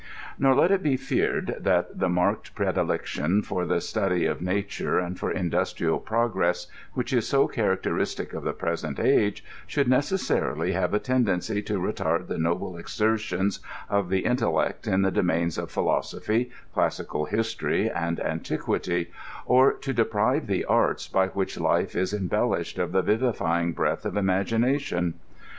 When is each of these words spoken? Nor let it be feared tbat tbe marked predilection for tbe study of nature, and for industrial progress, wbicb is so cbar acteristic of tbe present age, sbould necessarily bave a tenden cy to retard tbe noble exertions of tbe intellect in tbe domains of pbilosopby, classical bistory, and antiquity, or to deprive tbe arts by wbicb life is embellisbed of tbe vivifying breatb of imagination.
Nor 0.39 0.55
let 0.55 0.71
it 0.71 0.81
be 0.81 0.97
feared 0.97 1.57
tbat 1.61 1.95
tbe 1.99 2.09
marked 2.11 2.55
predilection 2.55 3.43
for 3.43 3.65
tbe 3.65 3.83
study 3.83 4.25
of 4.25 4.41
nature, 4.41 4.97
and 4.97 5.19
for 5.19 5.29
industrial 5.29 5.99
progress, 5.99 6.65
wbicb 6.97 7.17
is 7.17 7.27
so 7.27 7.47
cbar 7.47 7.77
acteristic 7.77 8.33
of 8.33 8.43
tbe 8.45 8.57
present 8.57 8.99
age, 8.99 9.45
sbould 9.69 9.85
necessarily 9.85 10.71
bave 10.73 10.95
a 10.95 10.99
tenden 10.99 11.39
cy 11.39 11.59
to 11.61 11.77
retard 11.79 12.23
tbe 12.27 12.39
noble 12.39 12.77
exertions 12.77 13.59
of 13.91 14.07
tbe 14.09 14.23
intellect 14.25 14.87
in 14.87 15.03
tbe 15.03 15.13
domains 15.13 15.59
of 15.59 15.71
pbilosopby, 15.71 16.49
classical 16.73 17.27
bistory, 17.27 17.91
and 17.95 18.19
antiquity, 18.21 19.11
or 19.45 19.71
to 19.71 19.93
deprive 19.93 20.47
tbe 20.47 20.63
arts 20.67 21.07
by 21.07 21.27
wbicb 21.27 21.59
life 21.59 21.95
is 21.95 22.11
embellisbed 22.11 22.79
of 22.79 22.91
tbe 22.91 23.05
vivifying 23.05 23.71
breatb 23.71 24.03
of 24.03 24.17
imagination. 24.17 25.13